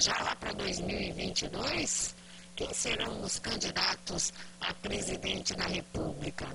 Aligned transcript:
já 0.00 0.16
lá 0.22 0.34
para 0.36 0.52
2022, 0.52 2.14
quem 2.56 2.72
serão 2.72 3.22
os 3.22 3.38
candidatos 3.38 4.32
a 4.60 4.72
presidente 4.74 5.54
da 5.54 5.66
República? 5.66 6.46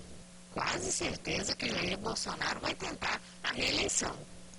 Quase 0.54 0.92
certeza 0.92 1.56
que 1.56 1.70
Jair 1.70 1.98
Bolsonaro 1.98 2.60
vai 2.60 2.74
tentar 2.76 3.22
a 3.44 3.52
reeleição. 3.52 4.14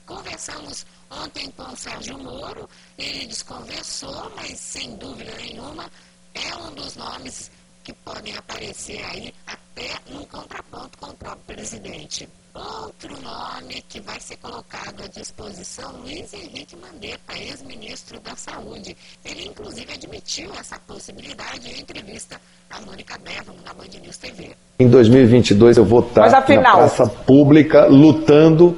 Conversamos 0.06 0.86
ontem 1.10 1.50
com 1.52 1.64
o 1.64 1.76
Sérgio 1.76 2.18
Moro, 2.18 2.68
ele 2.96 3.26
desconversou, 3.26 4.30
mas 4.36 4.58
sem 4.58 4.96
dúvida 4.96 5.34
nenhuma 5.36 5.90
é 6.34 6.56
um 6.56 6.74
dos 6.74 6.96
nomes 6.96 7.50
que 7.84 7.92
podem 7.92 8.36
aparecer 8.36 9.04
aí 9.04 9.34
até 9.74 10.12
num 10.12 10.24
contraponto 10.24 10.98
com 10.98 11.10
o 11.10 11.14
próprio 11.14 11.56
presidente. 11.56 12.28
Outro 12.52 13.10
nome 13.22 13.82
que 13.88 14.00
vai 14.00 14.18
ser 14.18 14.36
colocado 14.38 15.04
à 15.04 15.06
disposição, 15.06 15.92
Luiz 16.02 16.34
Henrique 16.34 16.76
Mandetta, 16.76 17.38
ex-ministro 17.38 18.18
da 18.20 18.34
Saúde. 18.34 18.96
Ele, 19.24 19.46
inclusive, 19.46 19.92
admitiu 19.92 20.50
essa 20.58 20.76
possibilidade 20.86 21.70
em 21.70 21.80
entrevista 21.80 22.40
à 22.68 22.80
Mônica 22.80 23.16
Bergamo 23.24 23.58
na 23.64 23.72
Band 23.72 24.00
News 24.02 24.16
TV. 24.16 24.50
Em 24.80 24.88
2022 24.88 25.76
eu 25.76 25.84
vou 25.84 26.00
estar 26.00 26.26
afinal... 26.34 26.62
na 26.62 26.72
praça 26.72 27.06
pública 27.06 27.86
lutando 27.86 28.76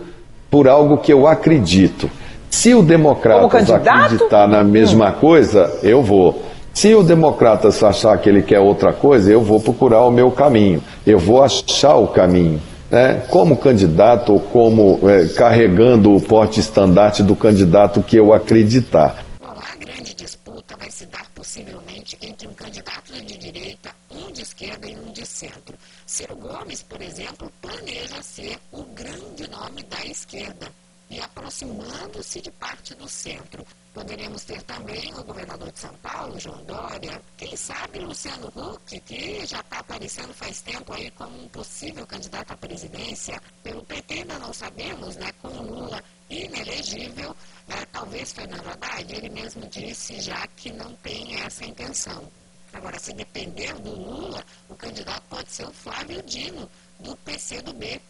por 0.50 0.68
algo 0.68 0.98
que 0.98 1.12
eu 1.12 1.26
acredito. 1.26 2.10
Se 2.50 2.74
o 2.74 2.82
Democratas 2.82 3.70
acreditar 3.70 4.46
na 4.46 4.62
mesma 4.62 5.08
hum. 5.08 5.12
coisa, 5.12 5.78
eu 5.82 6.02
vou. 6.02 6.51
Se 6.74 6.94
o 6.94 7.02
Democratas 7.02 7.82
achar 7.82 8.16
que 8.18 8.28
ele 8.28 8.42
quer 8.42 8.58
outra 8.58 8.92
coisa, 8.94 9.30
eu 9.30 9.42
vou 9.42 9.60
procurar 9.60 10.04
o 10.06 10.10
meu 10.10 10.30
caminho. 10.30 10.82
Eu 11.06 11.18
vou 11.18 11.42
achar 11.42 11.96
o 11.96 12.08
caminho 12.08 12.60
né, 12.90 13.22
como 13.28 13.56
candidato 13.56 14.32
ou 14.32 14.40
como 14.40 14.98
é, 15.08 15.26
carregando 15.28 16.14
o 16.14 16.20
porte 16.20 16.60
estandarte 16.60 17.22
do 17.22 17.36
candidato 17.36 18.02
que 18.02 18.16
eu 18.16 18.32
acreditar. 18.32 19.22
A 19.42 19.76
grande 19.76 20.14
disputa 20.14 20.74
vai 20.78 20.90
se 20.90 21.04
dar 21.06 21.26
possivelmente 21.34 22.16
entre 22.22 22.48
um 22.48 22.54
candidato 22.54 23.12
de 23.12 23.36
direita, 23.36 23.90
um 24.10 24.32
de 24.32 24.40
esquerda 24.40 24.88
e 24.88 24.96
um 24.96 25.12
de 25.12 25.26
centro. 25.26 25.74
Ciro 26.06 26.36
Gomes, 26.36 26.82
por 26.82 27.00
exemplo, 27.02 27.50
planeja 27.60 28.22
ser 28.22 28.58
o 28.72 28.82
grande 28.94 29.48
nome 29.50 29.82
da 29.90 30.04
esquerda 30.10 30.81
e 31.12 31.20
aproximando-se 31.20 32.40
de 32.40 32.50
parte 32.52 32.94
do 32.94 33.06
centro. 33.06 33.66
Poderíamos 33.92 34.44
ter 34.44 34.62
também 34.62 35.12
o 35.12 35.22
governador 35.22 35.70
de 35.70 35.78
São 35.78 35.94
Paulo, 35.96 36.40
João 36.40 36.64
Dória, 36.64 37.20
quem 37.36 37.54
sabe 37.54 37.98
Luciano 37.98 38.48
Huck, 38.56 38.98
que 39.00 39.44
já 39.44 39.60
está 39.60 39.80
aparecendo 39.80 40.32
faz 40.32 40.62
tempo 40.62 40.90
aí 40.94 41.10
como 41.10 41.44
um 41.44 41.48
possível 41.48 42.06
candidato 42.06 42.52
à 42.52 42.56
presidência. 42.56 43.38
Pelo 43.62 43.84
PT 43.84 44.14
ainda 44.14 44.38
não 44.38 44.54
sabemos, 44.54 45.16
né? 45.16 45.30
Com 45.42 45.48
Lula 45.48 46.02
inelegível, 46.30 47.36
né, 47.68 47.86
talvez 47.92 48.32
Fernando 48.32 48.66
Haddad, 48.66 49.14
ele 49.14 49.28
mesmo 49.28 49.68
disse 49.68 50.18
já 50.18 50.46
que 50.46 50.72
não 50.72 50.94
tem 50.94 51.38
essa 51.42 51.62
intenção. 51.66 52.26
Agora, 52.72 52.98
se 52.98 53.12
depender 53.12 53.74
do 53.74 53.90
Lula, 53.90 54.42
o 54.66 54.74
candidato 54.74 55.22
pode 55.28 55.52
ser 55.52 55.66
o 55.66 55.72
Flávio 55.72 56.22
Dino, 56.22 56.70
do 57.00 57.14
PCdoB, 57.16 58.00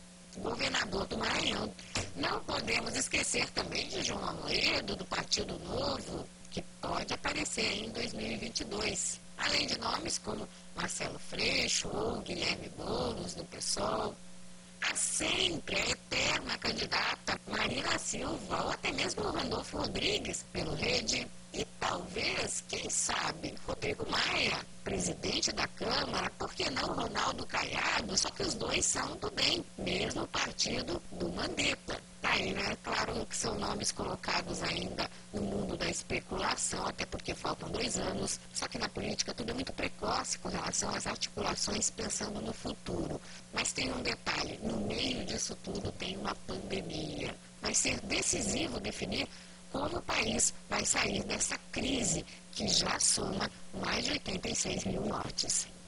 governador 0.41 1.07
do 1.07 1.19
Maranhão. 1.19 1.73
Não 2.17 2.41
podemos 2.45 2.95
esquecer 2.97 3.49
também 3.51 3.89
de 3.89 4.03
João 4.03 4.25
Amoedo, 4.29 4.97
do 4.97 5.05
Partido 5.05 5.59
Novo, 5.61 6.27
que 6.51 6.63
pode 6.81 7.13
aparecer 7.15 7.85
em 7.85 7.91
2022. 7.91 9.21
Além 9.39 9.67
de 9.67 9.79
nomes 9.79 10.19
como 10.19 10.49
Marcelo 10.77 11.19
Freixo 11.19 11.89
ou 11.89 12.21
Guilherme 12.21 12.69
Boulos, 12.77 13.35
do 13.35 13.45
PSOL. 13.47 14.15
Há 14.83 14.97
sempre 14.97 15.77
a 15.77 15.91
eterna 15.91 16.59
candidata 16.59 17.41
Marina 17.47 17.99
Silva, 17.99 18.65
ou 18.65 18.71
até 18.73 18.91
mesmo 18.93 19.23
Randolfo 19.31 19.79
Rodrigues, 19.79 20.45
pelo 20.53 20.75
Rede. 20.75 21.27
E 21.53 21.65
talvez, 21.79 22.65
quem 22.69 22.89
sabe, 22.91 23.12
Rodrigo 23.67 24.05
Maia, 24.11 24.59
presidente 24.83 25.53
da 25.53 25.67
Câmara, 25.69 26.31
por 26.39 26.53
que 26.53 26.69
não 26.71 26.87
Ronaldo 26.87 27.47
Caiado? 27.47 28.17
Só 28.17 28.29
que 28.31 28.43
os 28.43 28.55
dois 28.55 28.85
são 28.85 29.17
do 29.17 29.31
bem, 29.31 29.65
mesmo 29.79 30.27
partido 30.27 31.01
do 31.13 31.29
Mandetta. 31.29 32.01
Aí, 32.23 32.53
né? 32.53 32.77
Claro 32.83 33.27
que 33.27 33.37
são 33.37 33.59
nomes 33.59 33.93
colocados 33.93 34.63
ainda 34.63 35.11
no 35.35 35.43
mundo 35.43 35.77
da 35.77 35.89
especulação, 35.89 36.87
até 36.87 37.05
porque 37.05 37.35
faltam 37.35 37.69
dois 37.71 37.99
anos. 37.99 38.41
Só 38.55 38.67
que 38.69 38.79
na 38.79 38.89
política 38.89 39.35
tudo 39.35 39.51
é 39.51 39.55
muito 39.55 39.73
precoce 39.73 40.39
com 40.39 40.49
relação 40.49 40.95
às 40.95 41.07
articulações 41.07 41.91
pensando 41.91 42.41
no 42.41 42.53
futuro. 42.53 43.21
Mas 43.53 43.73
tem 43.73 43.93
um 43.93 44.01
detalhe: 44.03 44.59
no 44.63 44.87
meio 44.87 45.25
disso 45.27 45.57
tudo 45.63 45.93
tem 45.93 46.17
uma 46.17 46.35
pandemia. 46.47 47.35
Vai 47.61 47.75
ser 47.75 48.01
decisivo 48.01 48.81
definir 48.81 49.29
como 49.73 49.97
o 49.97 50.03
país 50.03 50.53
vai 50.69 50.85
sair 50.85 51.25
dessa 51.25 51.59
crise 51.73 52.25
que 52.53 52.69
já 52.69 53.01
soma 53.01 53.51
mais 53.81 54.05
de 54.05 54.13
86 54.13 54.85
mil 54.85 55.01
mortes. 55.03 55.72